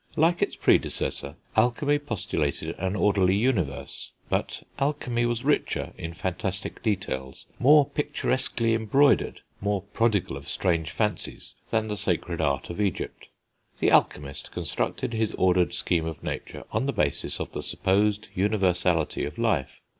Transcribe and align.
Like 0.15 0.41
its 0.41 0.55
predecessor, 0.55 1.35
alchemy 1.55 1.99
postulated 1.99 2.73
an 2.79 2.95
orderly 2.95 3.35
universe; 3.35 4.09
but 4.29 4.63
alchemy 4.79 5.27
was 5.27 5.43
richer 5.43 5.93
in 5.95 6.15
fantastic 6.15 6.81
details, 6.81 7.45
more 7.59 7.87
picturesquely 7.87 8.73
embroidered, 8.73 9.41
more 9.59 9.83
prodigal 9.83 10.37
of 10.37 10.49
strange 10.49 10.89
fancies, 10.89 11.53
than 11.69 11.87
the 11.87 11.95
sacred 11.95 12.41
art 12.41 12.71
of 12.71 12.81
Egypt. 12.81 13.27
The 13.77 13.91
alchemist 13.91 14.49
constructed 14.49 15.13
his 15.13 15.33
ordered 15.33 15.71
scheme 15.71 16.07
of 16.07 16.23
nature 16.23 16.63
on 16.71 16.87
the 16.87 16.93
basis 16.93 17.39
of 17.39 17.51
the 17.51 17.61
supposed 17.61 18.27
universality 18.33 19.23
of 19.23 19.37
life. 19.37 19.81